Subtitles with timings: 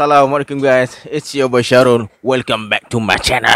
[0.00, 0.96] Assalamualaikum guys.
[1.12, 2.08] It's your boy Syarul.
[2.24, 3.52] Welcome back to my channel.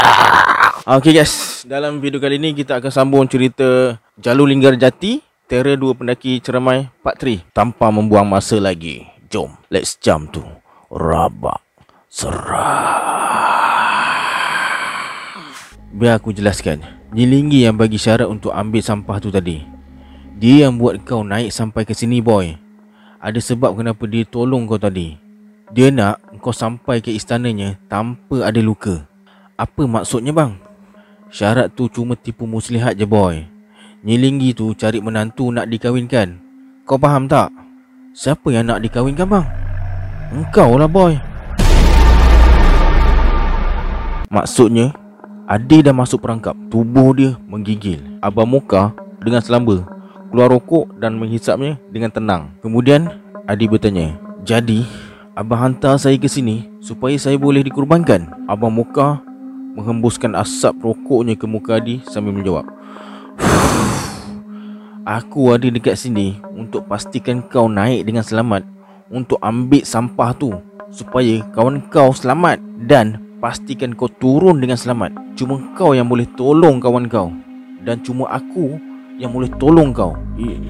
[1.01, 1.65] Okay guys.
[1.65, 6.93] Dalam video kali ni Kita akan sambung cerita Jalur Linggar Jati Terror dua pendaki ceramai
[7.01, 9.09] Part 3 Tanpa membuang masa lagi.
[9.33, 10.45] Jom Let's jump to
[10.93, 11.65] Rabak
[12.13, 13.01] Serah.
[15.97, 16.85] Biar aku jelaskan.
[17.17, 19.65] Nyilinggi yang bagi syarat untuk ambil sampah tu tadi.
[20.37, 22.53] Dia yang buat kau naik sampai ke sini boy.
[23.17, 25.24] Ada sebab kenapa dia tolong kau tadi
[25.73, 29.09] dia nak kau sampai ke istananya tanpa ada luka.
[29.57, 30.61] Apa maksudnya bang?
[31.33, 33.49] Syarat tu cuma tipu muslihat je boy.
[34.05, 36.37] Nyilinggi tu cari menantu nak dikawinkan.
[36.85, 37.49] Kau faham tak?
[38.13, 39.47] Siapa yang nak dikawinkan bang?
[40.35, 41.17] Engkau lah boy.
[44.29, 44.93] Maksudnya,
[45.49, 46.59] Adi dah masuk perangkap.
[46.69, 48.21] Tubuh dia menggigil.
[48.21, 49.95] Abang Muka dengan selamba
[50.35, 52.51] keluar rokok dan menghisapnya dengan tenang.
[52.59, 53.07] Kemudian,
[53.47, 54.83] Adi bertanya, Jadi,
[55.35, 58.47] Abang hantar saya ke sini supaya saya boleh dikurbankan.
[58.47, 59.19] Abang Muka
[59.75, 62.63] menghembuskan asap rokoknya ke muka Adi sambil menjawab.
[65.03, 68.63] Aku ada dekat sini untuk pastikan kau naik dengan selamat
[69.11, 70.55] untuk ambil sampah tu
[70.95, 75.19] supaya kawan kau selamat dan pastikan kau turun dengan selamat.
[75.35, 77.35] Cuma kau yang boleh tolong kawan kau
[77.83, 78.79] dan cuma aku
[79.19, 80.15] yang boleh tolong kau.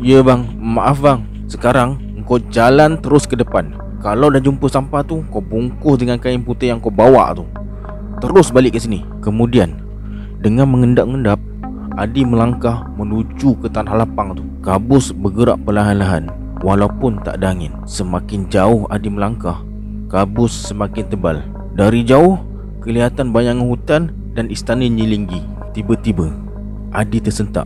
[0.01, 1.21] Ya bang, maaf bang.
[1.53, 3.84] Sekarang kau jalan terus ke depan.
[4.05, 7.49] Kalau dah jumpa sampah tu Kau bungkus dengan kain putih yang kau bawa tu.
[8.21, 9.01] Terus balik ke sini.
[9.25, 9.81] Kemudian
[10.45, 11.41] Dengan mengendap-endap
[11.97, 14.45] Adi melangkah menuju ke tanah lapang tu.
[14.61, 16.29] Kabus bergerak perlahan-lahan.
[16.61, 19.65] Walaupun tak ada angin Semakin jauh Adi melangkah
[20.13, 21.41] Kabus semakin tebal.
[21.73, 22.37] Dari jauh
[22.85, 24.03] Kelihatan bayangan hutan
[24.37, 25.41] dan istana Nyilinggi
[25.73, 26.29] Tiba-tiba
[26.93, 27.65] Adi tersentak.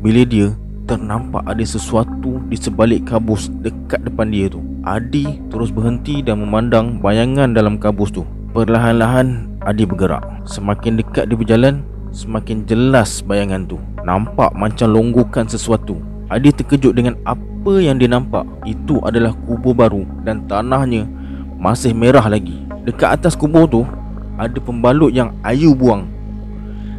[0.00, 6.20] Bila dia ternampak ada sesuatu di sebalik kabus dekat depan dia tu Adi terus berhenti
[6.20, 8.28] dan memandang bayangan dalam kabus tu.
[8.52, 10.20] Perlahan-lahan Adi bergerak.
[10.44, 11.80] Semakin dekat dia berjalan,
[12.12, 13.80] semakin jelas bayangan tu.
[14.04, 15.96] Nampak macam longgokan sesuatu.
[16.28, 18.44] Adi terkejut dengan apa yang dia nampak.
[18.68, 21.08] Itu adalah kubur baru dan tanahnya
[21.56, 22.60] masih merah lagi.
[22.84, 23.88] Dekat atas kubur tu
[24.36, 26.04] ada pembalut yang Ayu buang.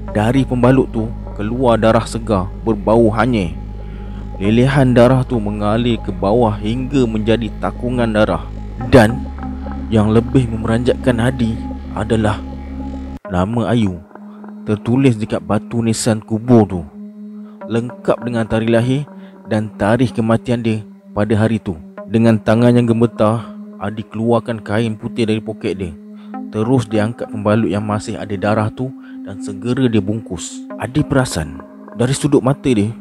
[0.10, 1.06] Dari pembalut tu
[1.38, 3.54] keluar darah segar berbau hanyir
[4.36, 8.44] Lelehan darah tu mengalir ke bawah hingga menjadi takungan darah.
[8.92, 9.24] Dan
[9.88, 11.56] yang lebih memeranjatkan Hadi
[11.96, 12.44] adalah
[13.32, 13.96] Nama Ayu
[14.68, 16.82] tertulis dekat batu nisan kubur tu
[17.72, 19.08] Lengkap dengan tarikh lahir
[19.48, 20.84] dan tarikh kematian dia
[21.16, 21.80] pada hari tu.
[22.12, 25.96] Dengan tangan yang gemetar Adi keluarkan kain putih dari poket dia.
[26.52, 28.92] Terus dia angkat pembalut yang masih ada darah tu
[29.24, 30.60] Dan segera dia bungkus.
[30.76, 31.64] Adi perasan
[31.96, 32.92] Dari sudut mata dia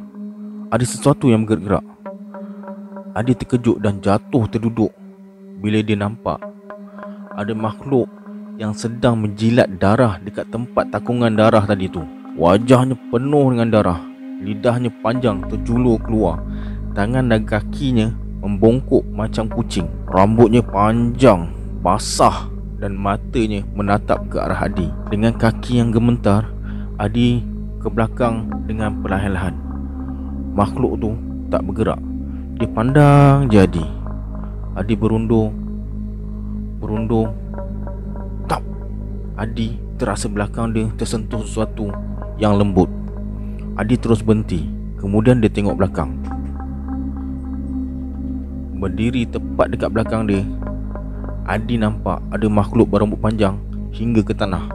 [0.70, 1.84] ada sesuatu yang bergerak.
[3.14, 4.90] Adi terkejut dan jatuh terduduk
[5.62, 6.42] bila dia nampak
[7.34, 8.06] ada makhluk
[8.54, 12.02] yang sedang menjilat darah dekat tempat takungan darah tadi tu.
[12.34, 14.00] Wajahnya penuh dengan darah,
[14.42, 16.42] lidahnya panjang terjulur keluar,
[16.94, 18.10] tangan dan kakinya
[18.42, 19.86] membongkok macam kucing.
[20.10, 21.50] Rambutnya panjang,
[21.82, 24.90] basah dan matanya menatap ke arah Adi.
[25.10, 26.50] Dengan kaki yang gemetar,
[26.98, 27.42] Adi
[27.78, 29.63] ke belakang dengan perlahan-lahan.
[30.54, 31.10] Makhluk tu
[31.50, 31.98] tak bergerak.
[32.62, 33.82] Dia pandang jadi.
[34.78, 35.50] Adi berundur
[36.78, 37.34] Berundur
[38.46, 38.62] Tak.
[39.34, 41.90] Adi terasa belakang dia tersentuh sesuatu
[42.38, 42.86] yang lembut.
[43.74, 44.62] Adi terus berhenti.
[45.02, 46.14] Kemudian dia tengok belakang.
[48.78, 50.46] Berdiri tepat dekat belakang dia.
[51.50, 53.58] Adi nampak ada makhluk berambut panjang
[53.90, 54.70] Hingga ke tanah.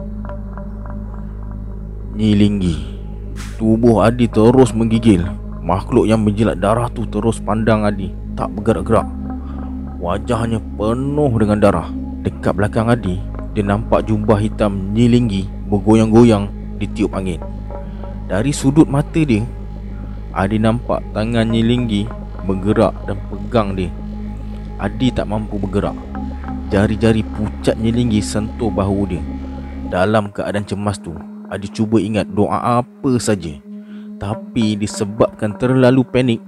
[2.14, 3.00] Nyilinggi
[3.56, 5.24] Tubuh Adi terus menggigil
[5.60, 9.04] Makhluk yang menjilat darah tu terus pandang Adi Tak bergerak-gerak.
[10.00, 11.88] Wajahnya penuh dengan darah.
[12.24, 13.20] Dekat belakang Adi
[13.52, 16.48] Dia nampak jubah hitam nyilinggi Bergoyang-goyang
[16.80, 17.44] ditiup angin.
[18.24, 19.44] Dari sudut mata dia
[20.32, 22.08] Adi nampak tangan nyilinggi
[22.40, 23.92] Bergerak dan pegang dia.
[24.80, 25.92] Adi tak mampu bergerak.
[26.72, 29.20] Jari-jari pucat nyilinggi sentuh bahu dia.
[29.92, 31.12] Dalam keadaan cemas tu
[31.52, 33.69] Adi cuba ingat doa apa saja
[34.20, 36.40] tapi disebabkan terlalu panik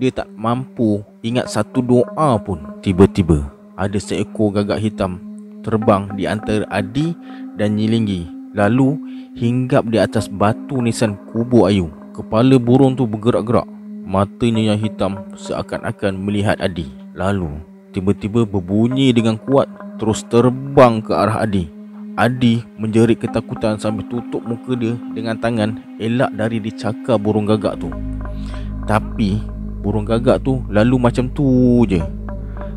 [0.00, 2.80] Dia tak mampu ingat satu doa pun.
[2.80, 5.20] Tiba-tiba ada seekor gagak hitam
[5.60, 7.12] Terbang di antara Adi
[7.60, 8.96] dan Nyilinggi Lalu
[9.36, 11.92] hinggap di atas batu nisan kubur Ayu.
[12.16, 13.68] Kepala burung tu bergerak-gerak.
[14.08, 16.88] Matanya yang hitam seakan-akan melihat Adi.
[17.12, 17.60] Lalu
[17.92, 19.68] tiba-tiba berbunyi dengan kuat
[20.00, 21.75] Terus terbang ke arah Adi
[22.16, 27.92] Adi menjerit ketakutan sambil tutup muka dia dengan tangan elak dari dicakar burung gagak tu.
[28.88, 29.36] Tapi
[29.84, 32.00] burung gagak tu lalu macam tu je.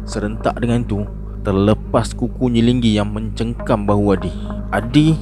[0.04, 1.08] Serentak dengan tu,
[1.48, 4.34] terlepas kuku nyelinggi yang mencengkam bahu Adi.
[4.76, 5.16] Adi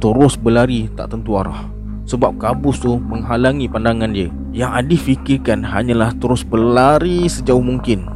[0.00, 1.68] terus berlari tak tentu arah
[2.08, 4.32] sebab kabus tu menghalangi pandangan dia.
[4.56, 8.08] Yang Adi fikirkan hanyalah terus berlari sejauh mungkin.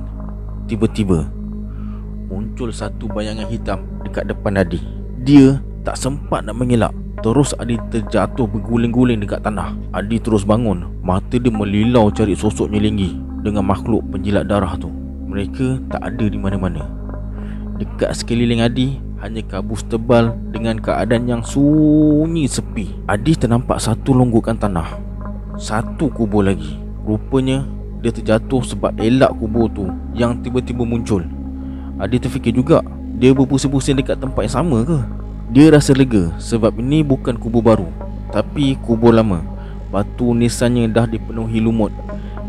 [0.64, 1.28] Tiba-tiba
[2.32, 5.01] muncul satu bayangan hitam dekat depan Adi.
[5.22, 6.90] Dia tak sempat nak mengelak.
[7.22, 9.70] Terus Adi terjatuh berguling-guling dekat tanah.
[9.94, 10.90] Adi terus bangun.
[11.06, 13.14] Mata dia melilau cari sosok nyelinggi
[13.46, 14.90] dengan makhluk penjilat darah tu.
[15.30, 16.90] Mereka tak ada di mana-mana.
[17.78, 22.90] Dekat sekeliling Adi hanya kabus tebal dengan keadaan yang sunyi sepi.
[23.06, 24.98] Adi ternampak satu longgokan tanah.
[25.54, 26.82] Satu kubur lagi.
[27.06, 27.62] Rupanya
[28.02, 29.86] dia terjatuh sebab elak kubur tu
[30.18, 31.22] yang tiba-tiba muncul.
[32.02, 32.82] Adi terfikir juga,
[33.22, 34.98] dia berpusing-pusing dekat tempat yang sama ke?
[35.54, 37.86] Dia rasa lega sebab ini bukan kubur baru
[38.34, 39.46] Tapi kubur lama.
[39.94, 41.94] Batu nisannya dah dipenuhi lumut.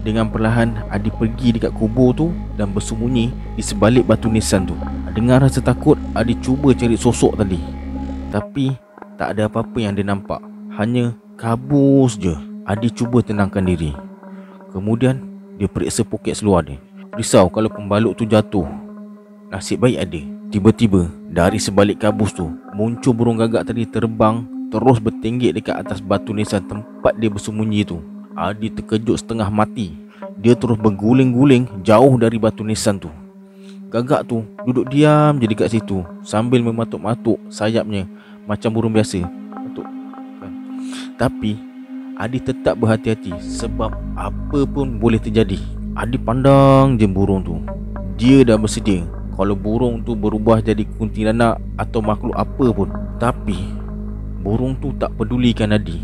[0.02, 4.74] Dengan perlahan Adi pergi dekat kubur tu Dan bersembunyi di sebalik batu nisan tu.
[5.14, 7.62] Dengar rasa takut Adi cuba cari sosok tadi.
[8.34, 8.74] Tapi
[9.22, 10.42] tak ada apa-apa yang dia nampak.
[10.74, 12.34] Hanya kabus je.
[12.66, 13.94] Adi cuba tenangkan diri.
[14.74, 15.22] Kemudian
[15.62, 16.82] dia periksa poket seluar dia.
[17.14, 18.66] Risau kalau pembalut tu jatuh.
[19.54, 22.46] Nasib baik ada Tiba-tiba dari sebalik kabus tu
[22.78, 28.02] Muncul burung gagak tadi terbang Terus bertinggik dekat atas batu nisan tempat dia bersembunyi tu.
[28.34, 29.94] Adi terkejut setengah mati.
[30.42, 33.10] Dia terus berguling-guling jauh dari batu nisan tu.
[33.94, 38.10] Gagak tu duduk diam je dekat situ Sambil mematuk-matuk sayapnya
[38.50, 39.22] Macam burung biasa.
[39.58, 39.86] Matuk.
[41.18, 41.58] Tapi
[42.18, 45.58] Adi tetap berhati-hati Sebab apa pun boleh terjadi.
[45.98, 47.62] Adi pandang je burung tu.
[48.18, 53.58] Dia dah bersedia kalau burung tu berubah jadi kuntilanak atau makhluk apa pun Tapi
[54.46, 55.98] Burung tu tak pedulikan Adi.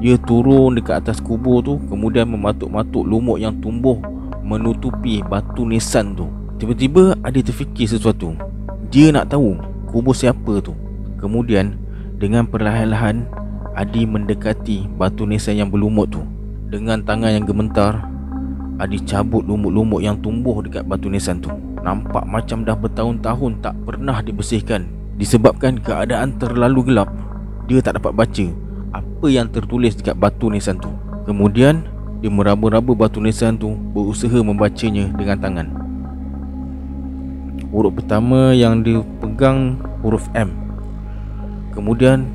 [0.00, 3.96] Dia turun dekat atas kubur tu Kemudian mematuk-matuk lumut yang tumbuh
[4.44, 6.28] Menutupi batu nisan tu.
[6.60, 8.36] Tiba-tiba Adi terfikir sesuatu.
[8.92, 9.56] Dia nak tahu
[9.88, 10.76] kubur siapa tu.
[11.16, 11.80] Kemudian
[12.20, 13.24] Dengan perlahan-lahan
[13.72, 16.20] Adi mendekati batu nisan yang berlumut tu.
[16.68, 18.09] Dengan tangan yang gementar
[18.80, 21.52] Adi cabut lumut-lumut yang tumbuh dekat batu nisan tu.
[21.84, 24.88] Nampak macam dah bertahun-tahun tak pernah dibersihkan
[25.20, 27.12] Disebabkan keadaan terlalu gelap.
[27.68, 28.46] Dia tak dapat baca
[28.96, 30.88] Apa yang tertulis dekat batu nisan tu.
[31.28, 31.84] Kemudian
[32.24, 35.68] Dia meraba-raba batu nisan tu Berusaha membacanya dengan tangan.
[37.68, 40.56] Huruf pertama yang dia pegang Huruf M.
[41.76, 42.32] Kemudian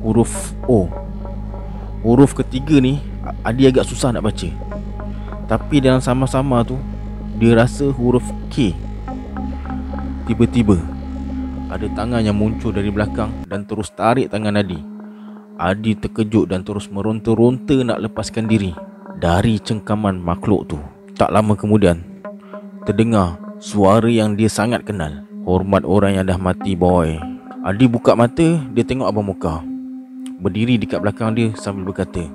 [0.00, 0.88] Huruf O.
[2.00, 3.04] Huruf ketiga ni
[3.44, 4.63] Adi agak susah nak baca
[5.54, 6.74] Tapi dalam sama-sama tu
[7.38, 8.74] dia rasa huruf K.
[10.26, 10.82] Tiba-tiba
[11.70, 14.82] Ada tangan yang muncul dari belakang Dan terus tarik tangan Adi.
[15.54, 18.74] Adi terkejut dan terus meronta-ronta nak lepaskan diri
[19.14, 20.78] Dari cengkaman makhluk tu.
[21.14, 22.02] Tak lama kemudian
[22.82, 25.22] Terdengar suara yang dia sangat kenal.
[25.46, 27.14] Hormat orang yang dah mati boy.
[27.62, 29.62] Adi buka mata Dia tengok Abang Muka.
[30.42, 32.26] Berdiri dekat belakang dia sambil berkata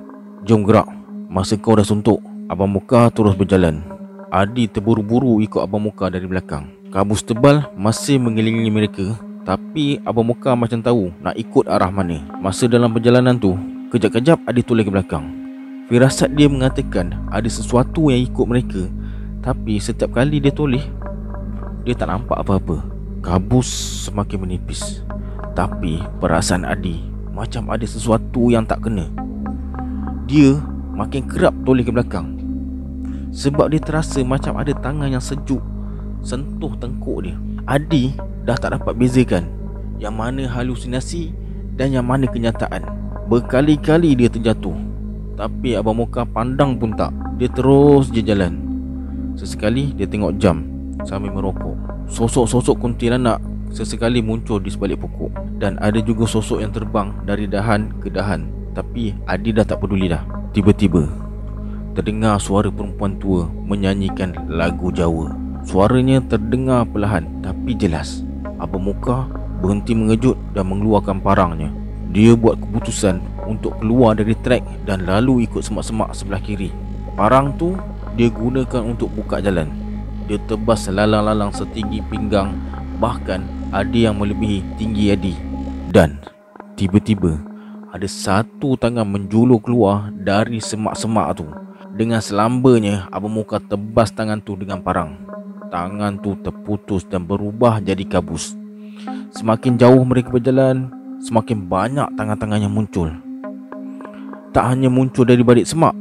[0.48, 0.88] Jom gerak
[1.28, 3.78] Masa kau dah suntuk Abang Muka terus berjalan.
[4.26, 6.66] Adi terburu-buru ikut Abang Muka dari belakang.
[6.90, 9.14] Kabus tebal masih mengelilingi mereka.
[9.46, 12.18] Tapi Abang Muka macam tahu nak ikut arah mana.
[12.42, 13.54] Masa dalam perjalanan tu
[13.94, 15.30] Kejap-kejap Adi toleh ke belakang.
[15.86, 18.82] Firasat dia mengatakan ada sesuatu yang ikut mereka.
[19.46, 20.82] Tapi setiap kali dia toleh
[21.86, 22.82] Dia tak nampak apa-apa.
[23.22, 23.70] Kabus
[24.10, 25.06] semakin menipis.
[25.54, 26.98] Tapi perasaan Adi
[27.30, 29.06] Macam ada sesuatu yang tak kena.
[30.26, 30.58] Dia
[30.98, 32.39] makin kerap toleh ke belakang
[33.30, 35.62] sebab dia terasa macam ada tangan yang sejuk.
[36.20, 37.36] Sentuh tengkuk dia.
[37.64, 38.12] Adi
[38.44, 39.48] dah tak dapat bezakan
[40.00, 41.32] Yang mana halusinasi
[41.76, 42.84] Dan yang mana kenyataan.
[43.30, 44.76] Berkali-kali dia terjatuh.
[45.38, 47.14] Tapi Abang Moka pandang pun tak.
[47.40, 48.60] Dia terus je jalan.
[49.38, 50.66] Sesekali dia tengok jam
[51.08, 51.78] Sambil merokok.
[52.10, 55.56] Sosok-sosok kuntilanak Sesekali muncul di sebalik pokok.
[55.56, 58.44] Dan ada juga sosok yang terbang Dari dahan ke dahan.
[58.76, 60.20] Tapi Adi dah tak peduli dah.
[60.52, 61.19] Tiba-tiba
[61.92, 65.34] terdengar suara perempuan tua menyanyikan lagu Jawa.
[65.66, 68.24] Suaranya terdengar perlahan tapi jelas.
[68.56, 69.28] Abang Muka
[69.60, 71.68] berhenti mengejut dan mengeluarkan parangnya.
[72.10, 76.72] Dia buat keputusan untuk keluar dari trek dan lalu ikut semak-semak sebelah kiri.
[77.14, 77.76] Parang tu
[78.18, 79.70] dia gunakan untuk buka jalan.
[80.26, 82.54] Dia tebas lalang-lalang setinggi pinggang
[83.02, 85.34] bahkan ada yang melebihi tinggi Adi.
[85.90, 86.22] Dan
[86.74, 87.38] tiba-tiba
[87.90, 91.46] ada satu tangan menjulur keluar dari semak-semak tu.
[92.00, 95.20] Dengan selambanya Abang Muka tebas tangan tu dengan parang.
[95.68, 98.56] Tangan tu terputus dan berubah jadi kabus.
[99.36, 100.88] Semakin jauh mereka berjalan
[101.20, 103.12] Semakin banyak tangan-tangan yang muncul.
[104.56, 105.92] Tak hanya muncul dari balik semak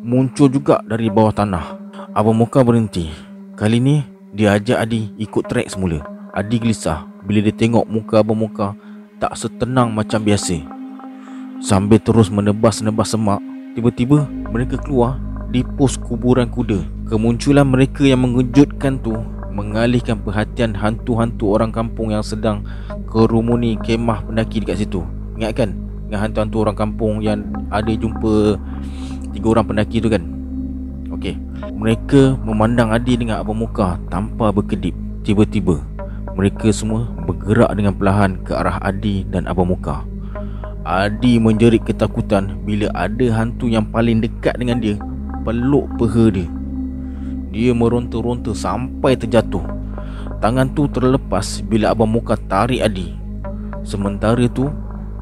[0.00, 1.76] Muncul juga dari bawah tanah.
[2.16, 3.12] Abang Muka berhenti.
[3.52, 4.00] Kali ni
[4.32, 6.08] dia ajak Adi ikut trek semula.
[6.32, 7.04] Adi gelisah.
[7.28, 8.72] Bila dia tengok muka Abang Muka
[9.20, 10.56] tak setenang macam biasa.
[11.60, 13.44] Sambil terus menebas-nebas semak,
[13.74, 15.20] tiba-tiba mereka keluar
[15.52, 16.84] di pos kuburan kuda.
[17.08, 19.16] Kemunculan mereka yang mengejutkan tu
[19.52, 22.62] mengalihkan perhatian hantu-hantu orang kampung yang sedang
[23.08, 25.02] kerumuni kemah pendaki dekat situ.
[25.40, 25.70] Ingat kan?
[26.06, 28.60] Dengan hantu-hantu orang kampung yang ada jumpa
[29.32, 30.22] tiga orang pendaki tu kan?
[31.16, 31.34] Okey.
[31.74, 34.92] Mereka memandang Adi dengan abang muka tanpa berkedip.
[35.24, 35.80] Tiba-tiba,
[36.36, 40.04] mereka semua bergerak dengan perlahan ke arah Adi dan abang muka.
[40.88, 44.96] Adi menjerit ketakutan bila ada hantu yang paling dekat dengan dia
[45.44, 46.48] peluk peha dia.
[47.52, 49.60] Dia meronta-ronta sampai terjatuh.
[50.40, 53.12] Tangan tu terlepas bila abang muka tarik Adi.
[53.84, 54.72] Sementara tu,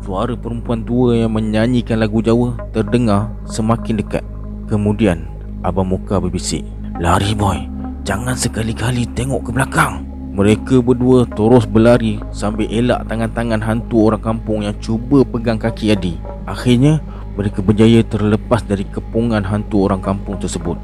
[0.07, 4.23] suara perempuan tua yang menyanyikan lagu Jawa terdengar semakin dekat.
[4.71, 5.27] Kemudian,
[5.67, 6.63] abang muka berbisik.
[7.03, 7.59] Lari boy,
[8.07, 10.06] jangan sekali-kali tengok ke belakang.
[10.37, 16.21] Mereka berdua terus berlari sambil elak tangan-tangan hantu orang kampung yang cuba pegang kaki Adi.
[16.45, 17.01] Akhirnya,
[17.41, 20.77] mereka berjaya terlepas dari kepungan hantu orang kampung tersebut.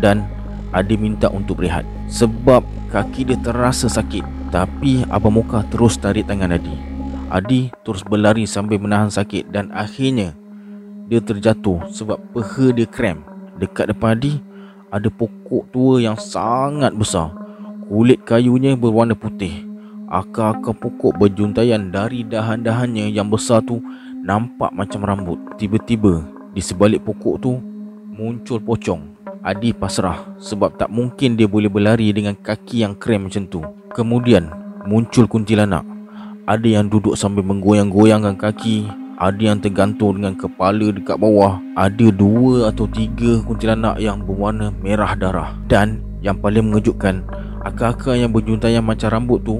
[0.00, 0.24] Dan
[0.72, 4.24] Adi minta untuk berehat sebab kaki dia terasa sakit.
[4.48, 6.72] Tapi Abang Muka terus tarik tangan Adi.
[7.28, 10.32] Adi terus berlari sambil menahan sakit dan akhirnya
[11.12, 13.20] dia terjatuh sebab peha dia krem.
[13.60, 14.40] Dekat depan Adi
[14.88, 17.45] ada pokok tua yang sangat besar.
[17.86, 19.62] Kulit kayunya berwarna putih.
[20.10, 23.78] Akar-akar pokok berjuntaian dari dahan-dahannya yang besar tu
[24.26, 25.38] nampak macam rambut.
[25.54, 27.62] Tiba-tiba di sebalik pokok tu
[28.10, 29.14] muncul pocong.
[29.46, 33.62] Adi pasrah sebab tak mungkin dia boleh berlari dengan kaki yang krem macam tu.
[33.94, 34.50] Kemudian
[34.82, 35.86] muncul kuntilanak.
[36.50, 38.90] Ada yang duduk sambil menggoyang-goyangkan kaki.
[39.22, 41.62] Ada yang tergantung dengan kepala dekat bawah.
[41.78, 45.54] Ada dua atau tiga kuntilanak yang berwarna merah darah.
[45.70, 47.22] Dan yang paling mengejutkan,
[47.66, 49.58] akar-akar yang berjuntaian macam rambut tu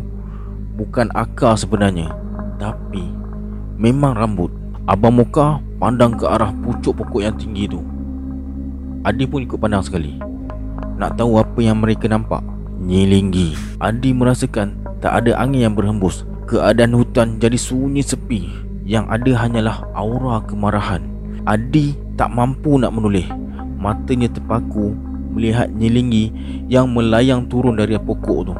[0.78, 2.14] bukan akar sebenarnya.
[2.62, 3.02] Tapi
[3.74, 4.54] memang rambut.
[4.86, 7.82] Abang Muka pandang ke arah pucuk pokok yang tinggi tu.
[9.06, 10.18] Adi pun ikut pandang sekali
[10.98, 12.42] Nak tahu apa yang mereka nampak
[12.82, 18.50] Nyilinggi Adi merasakan tak ada angin yang berhembus Keadaan hutan jadi sunyi sepi
[18.82, 21.06] Yang ada hanyalah aura kemarahan
[21.46, 23.30] Adi tak mampu nak menoleh
[23.78, 24.98] Matanya terpaku
[25.36, 26.32] Melihat nyilinggi
[26.72, 28.54] Yang melayang turun dari pokok tu.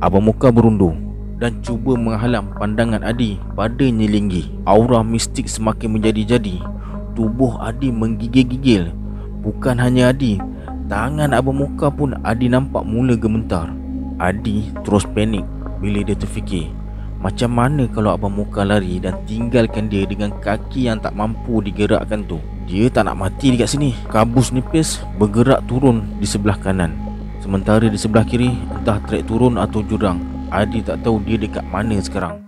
[0.00, 0.92] Abang Muka berundur
[1.40, 4.52] dan cuba menghalang pandangan Adi pada nyilinggi.
[4.68, 6.60] Aura mistik semakin menjadi-jadi.
[7.16, 8.92] Tubuh Adi menggigil-gigil.
[9.40, 10.36] Bukan hanya Adi
[10.92, 13.72] Tangan Abang Muka pun Adi nampak mula gementar.
[14.20, 15.48] Adi terus panik
[15.80, 16.68] bila dia terfikir
[17.24, 22.28] Macam mana kalau Abang Muka lari dan tinggalkan dia dengan kaki yang tak mampu digerakkan
[22.28, 22.36] tu
[22.70, 26.94] Dia tak nak mati dekat sini Kabus nipis bergerak turun di sebelah kanan
[27.42, 30.22] Sementara di sebelah kiri entah trek turun atau jurang
[30.54, 32.38] Adi tak tahu dia dekat mana sekarang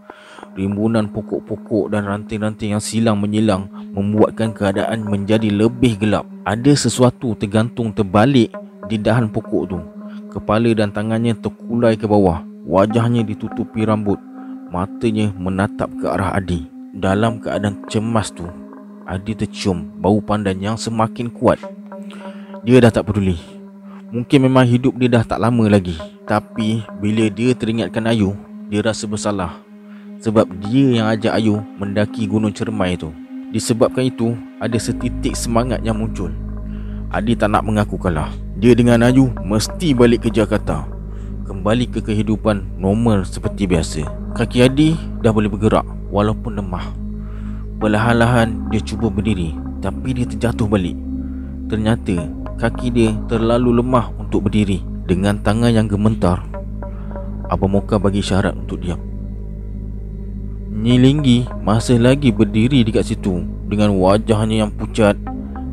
[0.53, 6.29] Rimbunan pokok-pokok dan ranting-ranting yang silang menyilang membuatkan keadaan menjadi lebih gelap.
[6.45, 8.53] Ada sesuatu tergantung terbalik
[8.85, 9.81] di dahan pokok tu.
[10.29, 12.45] Kepala dan tangannya terkulai ke bawah.
[12.69, 14.21] Wajahnya ditutupi rambut.
[14.69, 16.69] Matanya menatap ke arah Adi.
[16.93, 18.45] Dalam keadaan cemas tu,
[19.07, 21.59] Adi tercium bau pandan yang semakin kuat.
[22.63, 23.39] Dia dah tak peduli.
[24.13, 25.99] Mungkin memang hidup dia dah tak lama lagi.
[26.29, 28.37] Tapi bila dia teringatkan Ayu,
[28.71, 29.63] dia rasa bersalah
[30.23, 33.11] sebab dia yang ajak Ayu mendaki Gunung Cermai tu.
[33.51, 36.31] Disebabkan itu, ada setitik semangat yang muncul.
[37.13, 38.33] Adi tak nak mengaku kalah.
[38.57, 40.89] Dia dengan Ayu mesti balik ke Jakarta.
[41.45, 44.09] Kembali ke kehidupan normal seperti biasa.
[44.33, 47.02] Kaki Adi dah boleh bergerak walaupun lemah.
[47.83, 50.95] Perlahan-lahan dia cuba berdiri tapi dia terjatuh balik.
[51.67, 54.87] Ternyata kaki dia terlalu lemah untuk berdiri.
[55.03, 56.47] Dengan tangan yang gementar,
[57.51, 59.03] Abang Moka bagi syarat untuk diam.
[60.71, 65.19] Nyilinggi masih lagi berdiri dekat situ dengan wajahnya yang pucat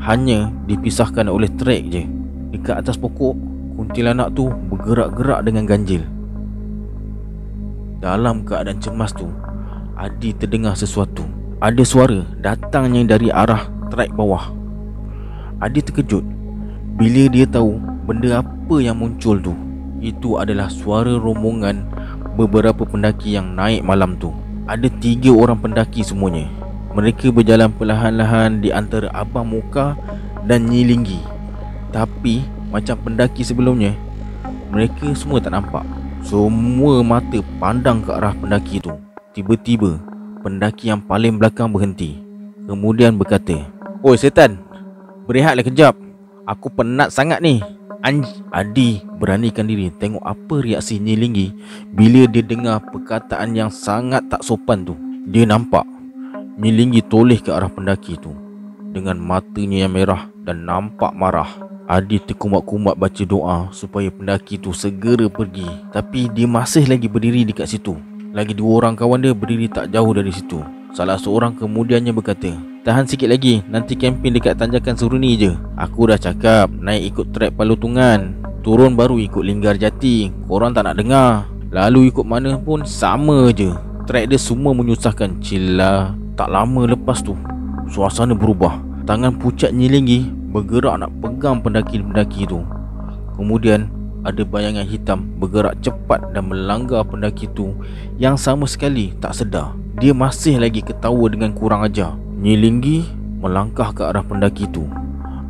[0.02, 2.10] hanya dipisahkan oleh trek je.
[2.58, 3.38] Dekat atas pokok,
[3.78, 6.02] kuntilanak tu bergerak-gerak dengan ganjil.
[8.02, 9.30] Dalam keadaan cemas tu,
[9.94, 11.29] Adi terdengar sesuatu.
[11.60, 14.56] Ada suara datangnya dari arah trek bawah.
[15.60, 16.24] Adi terkejut
[16.96, 17.76] bila dia tahu
[18.08, 19.52] benda apa yang muncul tu.
[20.00, 21.84] Itu adalah suara rombongan
[22.40, 24.32] beberapa pendaki yang naik malam tu.
[24.70, 26.46] Ada tiga orang pendaki semuanya
[26.94, 29.98] Mereka berjalan perlahan-lahan di antara Abang Muka
[30.46, 31.18] dan Nyilinggi
[31.90, 33.98] Tapi macam pendaki sebelumnya
[34.70, 35.82] Mereka semua tak nampak
[36.22, 38.94] Semua mata pandang ke arah pendaki itu
[39.34, 39.98] Tiba-tiba
[40.42, 42.20] pendaki yang paling belakang berhenti
[42.66, 43.66] Kemudian berkata
[44.02, 44.62] Oi setan
[45.30, 45.94] Berehatlah kejap
[46.50, 47.62] Aku penat sangat ni
[48.00, 51.52] Anj Adi beranikan diri tengok apa reaksi Nyilinggi
[51.92, 54.96] bila dia dengar perkataan yang sangat tak sopan tu.
[55.28, 55.84] Dia nampak
[56.56, 58.32] Nyilinggi toleh ke arah pendaki tu
[58.96, 61.48] dengan matanya yang merah dan nampak marah.
[61.90, 65.66] Adi terkumat-kumat baca doa supaya pendaki tu segera pergi.
[65.90, 67.98] Tapi dia masih lagi berdiri dekat situ.
[68.40, 70.64] Lagi dua orang kawan dia berdiri tak jauh dari situ.
[70.96, 72.56] Salah seorang kemudiannya berkata,
[72.88, 75.52] Tahan sikit lagi Nanti camping dekat tanjakan Suruni je.
[75.76, 78.40] Aku dah cakap Naik ikut trek Palutungan.
[78.64, 80.32] Turun baru ikut Linggar Jati.
[80.48, 81.52] Korang tak nak dengar.
[81.76, 83.76] Lalu ikut mana pun Sama je.
[84.08, 85.44] Trek dia semua menyusahkan.
[85.44, 87.36] Cila Tak lama lepas tu
[87.92, 88.80] Suasana berubah.
[89.04, 92.64] Tangan pucat nyilinggi Bergerak nak pegang pendaki-pendaki tu.
[93.36, 97.72] Kemudian ada bayangan hitam bergerak cepat dan melanggar pendaki tu
[98.20, 99.76] yang sama sekali tak sedar.
[100.00, 102.16] Dia masih lagi ketawa dengan kurang ajar.
[102.40, 103.08] Nyilinggi
[103.40, 104.88] melangkah ke arah pendaki itu.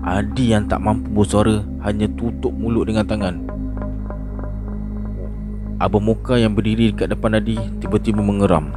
[0.06, 3.36] Adi yang tak mampu bersuara hanya tutup mulut dengan tangan.
[5.80, 8.74] Abang Muka yang berdiri dekat depan Adi tiba-tiba mengeram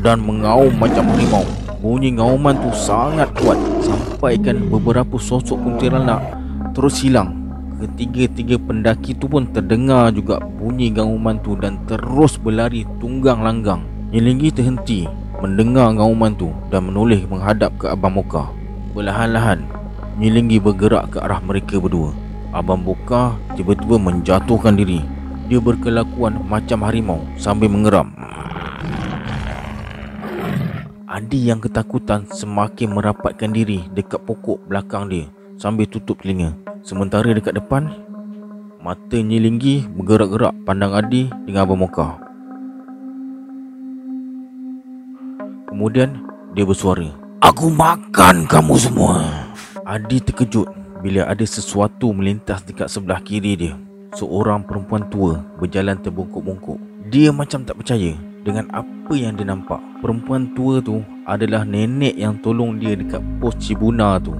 [0.00, 1.46] dan mengaum macam harimau.
[1.84, 6.24] Bunyi ngauman tu sangat kuat sampaikan beberapa sosok kuntilanak
[6.72, 7.43] terus hilang.
[7.84, 13.84] Ketiga-tiga pendaki tu pun terdengar juga bunyi gauman tu dan terus berlari tunggang langgang.
[14.08, 15.04] Nyilinggi terhenti
[15.44, 18.48] mendengar ngauman tu dan menoleh menghadap ke Abang Moka.
[18.96, 19.68] Perlahan-lahan,
[20.16, 22.16] Nyilinggi bergerak ke arah mereka berdua.
[22.56, 25.04] Abang Moka tiba-tiba menjatuhkan diri.
[25.52, 28.16] Dia berkelakuan macam harimau sambil mengeram.
[31.04, 35.28] Adi yang ketakutan semakin merapatkan diri dekat pokok belakang dia
[35.60, 36.63] sambil tutup telinga.
[36.84, 37.88] Sementara dekat depan,
[38.84, 42.20] mata Nyilinggi bergerak-gerak pandang Adi dengan Abang Moka.
[45.72, 47.08] Kemudian dia bersuara
[47.40, 49.24] Aku makan kamu semua.
[49.88, 50.68] Adi terkejut
[51.00, 53.80] bila ada sesuatu melintas dekat sebelah kiri dia.
[54.12, 56.76] Seorang perempuan tua berjalan terbungkuk-bungkuk.
[57.08, 58.12] Dia macam tak percaya
[58.44, 59.80] dengan apa yang dia nampak.
[60.04, 64.36] Perempuan tua tu adalah nenek yang tolong dia dekat pos Cibuna tu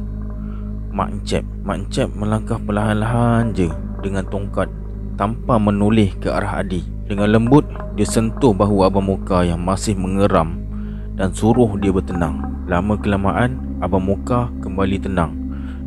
[0.95, 3.67] Mak Encep Mak Encep melangkah perlahan-lahan je
[3.99, 4.71] dengan tongkat
[5.19, 7.67] Tanpa menoleh ke arah Adi Dengan lembut,
[7.99, 10.65] dia sentuh bahu Abang Muka yang masih mengeram
[11.15, 12.43] dan suruh dia bertenang.
[12.67, 15.33] Lama kelamaan, Abang Muka kembali tenang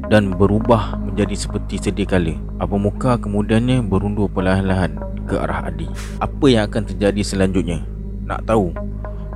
[0.07, 2.37] dan berubah menjadi seperti sedia kala.
[2.63, 4.95] Abang Muka kemudiannya berundur perlahan-lahan
[5.27, 5.89] ke arah Adi.
[6.23, 7.83] Apa yang akan terjadi selanjutnya?
[8.23, 8.71] Nak tahu?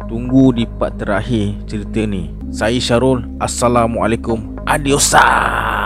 [0.08, 2.32] Tunggu di part terakhir cerita ni.
[2.52, 3.24] Saya Syarul.
[3.40, 4.60] Assalamualaikum.
[4.66, 5.81] Adiosa.